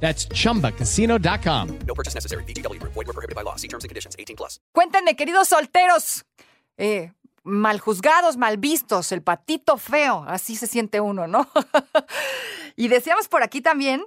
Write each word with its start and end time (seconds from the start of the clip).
That's 0.00 0.28
chumbacasino.com. 0.28 1.78
No 1.86 1.94
purchase 1.94 2.14
necessary. 2.14 2.44
VGW 2.44 2.78
Group. 2.78 2.92
Void 2.94 3.06
were 3.06 3.12
prohibited 3.12 3.34
by 3.34 3.42
law. 3.42 3.56
See 3.56 3.68
terms 3.68 3.84
and 3.84 3.88
conditions. 3.88 4.14
18 4.18 4.36
plus. 4.36 4.60
Cuéntenme, 4.72 5.16
queridos 5.16 5.48
solteros, 5.48 6.24
eh, 6.76 7.12
mal 7.46 7.78
juzgados, 7.80 8.36
mal 8.36 8.58
vistos, 8.58 9.12
el 9.12 9.22
patito 9.22 9.78
feo, 9.78 10.24
así 10.26 10.56
se 10.56 10.66
siente 10.66 11.00
uno, 11.00 11.26
¿no? 11.26 11.48
y 12.76 12.88
decíamos 12.88 13.28
por 13.28 13.42
aquí 13.42 13.60
también, 13.60 14.04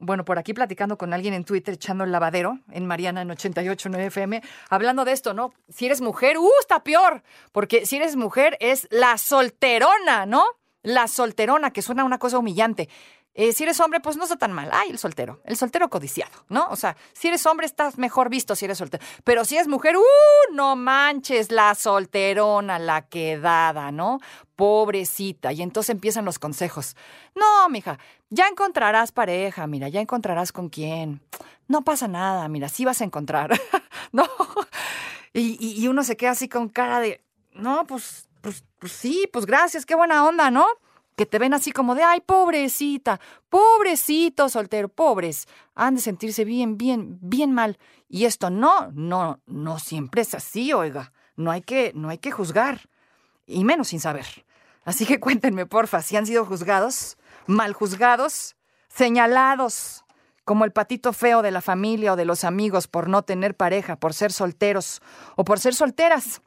bueno, 0.00 0.24
por 0.24 0.38
aquí 0.38 0.54
platicando 0.54 0.96
con 0.96 1.12
alguien 1.12 1.34
en 1.34 1.44
Twitter, 1.44 1.74
echando 1.74 2.02
el 2.04 2.10
lavadero, 2.10 2.58
en 2.72 2.86
Mariana 2.86 3.22
en 3.22 3.28
88.9 3.28 4.06
FM, 4.06 4.42
hablando 4.70 5.04
de 5.04 5.12
esto, 5.12 5.34
¿no? 5.34 5.52
Si 5.68 5.86
eres 5.86 6.00
mujer, 6.00 6.38
¡uh, 6.38 6.50
está 6.60 6.82
peor! 6.82 7.22
Porque 7.52 7.86
si 7.86 7.96
eres 7.96 8.16
mujer 8.16 8.56
es 8.58 8.88
la 8.90 9.18
solterona, 9.18 10.26
¿no? 10.26 10.44
La 10.82 11.06
solterona, 11.06 11.72
que 11.72 11.82
suena 11.82 12.04
una 12.04 12.18
cosa 12.18 12.38
humillante. 12.38 12.88
Eh, 13.34 13.52
si 13.54 13.62
eres 13.62 13.80
hombre, 13.80 14.00
pues 14.00 14.16
no 14.18 14.24
está 14.24 14.36
tan 14.36 14.52
mal. 14.52 14.68
Ay, 14.72 14.90
el 14.90 14.98
soltero, 14.98 15.40
el 15.44 15.56
soltero 15.56 15.88
codiciado, 15.88 16.32
¿no? 16.48 16.68
O 16.68 16.76
sea, 16.76 16.96
si 17.14 17.28
eres 17.28 17.46
hombre, 17.46 17.64
estás 17.66 17.96
mejor 17.96 18.28
visto 18.28 18.54
si 18.54 18.66
eres 18.66 18.76
soltero. 18.78 19.02
Pero 19.24 19.44
si 19.46 19.56
es 19.56 19.68
mujer, 19.68 19.96
¡uh! 19.96 20.02
No 20.54 20.76
manches, 20.76 21.50
la 21.50 21.74
solterona, 21.74 22.78
la 22.78 23.08
quedada, 23.08 23.90
¿no? 23.90 24.20
Pobrecita. 24.56 25.52
Y 25.52 25.62
entonces 25.62 25.90
empiezan 25.90 26.24
los 26.24 26.38
consejos. 26.38 26.94
No, 27.34 27.68
mija, 27.68 27.98
ya 28.30 28.48
encontrarás 28.48 29.12
pareja, 29.12 29.66
mira, 29.66 29.88
ya 29.88 30.00
encontrarás 30.00 30.52
con 30.52 30.68
quién. 30.68 31.22
No 31.68 31.82
pasa 31.82 32.08
nada, 32.08 32.46
mira, 32.48 32.68
sí 32.68 32.84
vas 32.84 33.00
a 33.00 33.04
encontrar, 33.04 33.58
¿no? 34.12 34.28
Y, 35.32 35.56
y- 35.58 35.82
y 35.82 35.88
uno 35.88 36.04
se 36.04 36.16
queda 36.16 36.32
así 36.32 36.48
con 36.48 36.68
cara 36.68 37.00
de, 37.00 37.24
no, 37.52 37.86
pues, 37.86 38.28
pues, 38.42 38.64
pues 38.78 38.92
sí, 38.92 39.28
pues 39.32 39.46
gracias, 39.46 39.86
qué 39.86 39.94
buena 39.94 40.24
onda, 40.26 40.50
¿no? 40.50 40.66
Que 41.16 41.26
te 41.26 41.38
ven 41.38 41.54
así 41.54 41.72
como 41.72 41.94
de, 41.94 42.02
ay, 42.02 42.20
pobrecita, 42.20 43.20
pobrecito 43.48 44.48
soltero, 44.48 44.88
pobres, 44.88 45.46
han 45.74 45.96
de 45.96 46.00
sentirse 46.00 46.44
bien, 46.44 46.78
bien, 46.78 47.18
bien 47.20 47.52
mal. 47.52 47.78
Y 48.08 48.24
esto 48.24 48.50
no, 48.50 48.90
no, 48.92 49.40
no 49.46 49.78
siempre 49.78 50.22
es 50.22 50.34
así, 50.34 50.72
oiga. 50.72 51.12
No 51.36 51.50
hay 51.50 51.62
que, 51.62 51.92
no 51.94 52.08
hay 52.08 52.18
que 52.18 52.30
juzgar, 52.30 52.88
y 53.46 53.64
menos 53.64 53.88
sin 53.88 54.00
saber. 54.00 54.26
Así 54.84 55.06
que 55.06 55.20
cuéntenme, 55.20 55.66
porfa, 55.66 56.02
si 56.02 56.16
han 56.16 56.26
sido 56.26 56.44
juzgados, 56.44 57.16
mal 57.46 57.72
juzgados, 57.72 58.56
señalados 58.88 60.04
como 60.44 60.64
el 60.64 60.72
patito 60.72 61.12
feo 61.12 61.42
de 61.42 61.50
la 61.50 61.60
familia 61.60 62.12
o 62.12 62.16
de 62.16 62.24
los 62.24 62.44
amigos 62.44 62.88
por 62.88 63.08
no 63.08 63.22
tener 63.22 63.56
pareja, 63.56 63.96
por 63.96 64.12
ser 64.12 64.32
solteros 64.32 65.00
o 65.36 65.44
por 65.44 65.60
ser 65.60 65.74
solteras. 65.74 66.42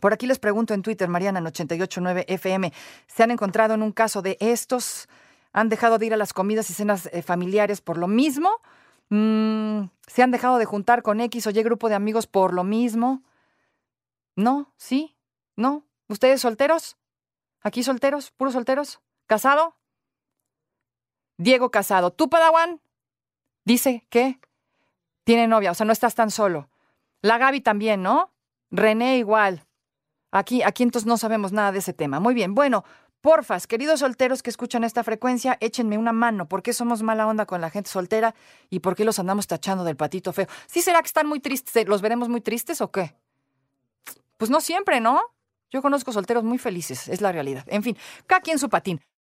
Por 0.00 0.12
aquí 0.12 0.26
les 0.26 0.38
pregunto 0.38 0.74
en 0.74 0.82
Twitter, 0.82 1.08
Mariana 1.08 1.38
en 1.38 1.46
889 1.46 2.26
FM, 2.28 2.72
¿se 3.06 3.22
han 3.22 3.30
encontrado 3.30 3.74
en 3.74 3.82
un 3.82 3.92
caso 3.92 4.22
de 4.22 4.36
estos? 4.40 5.08
¿Han 5.52 5.68
dejado 5.68 5.98
de 5.98 6.06
ir 6.06 6.14
a 6.14 6.18
las 6.18 6.32
comidas 6.32 6.68
y 6.70 6.74
cenas 6.74 7.08
eh, 7.12 7.22
familiares 7.22 7.80
por 7.80 7.96
lo 7.96 8.08
mismo? 8.08 8.50
Mm, 9.08 9.84
¿Se 10.06 10.22
han 10.22 10.30
dejado 10.30 10.58
de 10.58 10.66
juntar 10.66 11.02
con 11.02 11.20
X 11.20 11.46
o 11.46 11.50
Y 11.50 11.62
grupo 11.62 11.88
de 11.88 11.94
amigos 11.94 12.26
por 12.26 12.52
lo 12.52 12.62
mismo? 12.62 13.22
¿No? 14.34 14.72
¿Sí? 14.76 15.16
¿No? 15.56 15.86
¿Ustedes 16.08 16.42
solteros? 16.42 16.98
¿Aquí 17.62 17.82
solteros? 17.82 18.30
¿Puros 18.32 18.52
solteros? 18.52 19.00
¿Casado? 19.26 19.76
Diego 21.38 21.70
casado. 21.70 22.12
¿Tú, 22.12 22.28
Padawan? 22.28 22.80
Dice 23.64 24.06
que 24.10 24.38
tiene 25.24 25.48
novia, 25.48 25.72
o 25.72 25.74
sea, 25.74 25.86
no 25.86 25.92
estás 25.92 26.14
tan 26.14 26.30
solo. 26.30 26.68
La 27.20 27.38
Gaby 27.38 27.60
también, 27.60 28.02
¿no? 28.02 28.30
René 28.70 29.18
igual. 29.18 29.65
Aquí, 30.38 30.62
aquí 30.62 30.82
entonces 30.82 31.06
no 31.06 31.16
sabemos 31.16 31.52
nada 31.52 31.72
de 31.72 31.78
ese 31.78 31.92
tema. 31.92 32.20
Muy 32.20 32.34
bien, 32.34 32.54
bueno, 32.54 32.84
porfas, 33.20 33.66
queridos 33.66 34.00
solteros 34.00 34.42
que 34.42 34.50
escuchan 34.50 34.84
esta 34.84 35.02
frecuencia, 35.02 35.56
échenme 35.60 35.98
una 35.98 36.12
mano. 36.12 36.46
¿Por 36.46 36.62
qué 36.62 36.72
somos 36.72 37.02
mala 37.02 37.26
onda 37.26 37.46
con 37.46 37.60
la 37.60 37.70
gente 37.70 37.90
soltera 37.90 38.34
y 38.70 38.80
por 38.80 38.94
qué 38.94 39.04
los 39.04 39.18
andamos 39.18 39.46
tachando 39.46 39.82
del 39.84 39.96
patito 39.96 40.32
feo? 40.32 40.46
¿Sí 40.66 40.82
será 40.82 41.00
que 41.00 41.06
están 41.06 41.26
muy 41.26 41.40
tristes? 41.40 41.88
¿Los 41.88 42.02
veremos 42.02 42.28
muy 42.28 42.40
tristes 42.40 42.80
o 42.80 42.90
qué? 42.90 43.16
Pues 44.36 44.50
no 44.50 44.60
siempre, 44.60 45.00
¿no? 45.00 45.22
Yo 45.70 45.82
conozco 45.82 46.12
solteros 46.12 46.44
muy 46.44 46.58
felices, 46.58 47.08
es 47.08 47.20
la 47.20 47.32
realidad. 47.32 47.64
En 47.68 47.82
fin, 47.82 47.96
cada 48.26 48.40
quien 48.40 48.58
su 48.58 48.68
patín. 48.68 49.00